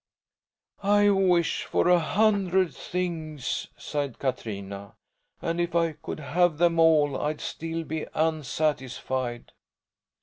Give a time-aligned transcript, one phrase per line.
[0.81, 4.95] "I wish for a hundred things!" sighed Katrina,
[5.43, 9.51] "and if I could have them all I'd still be unsatisfied."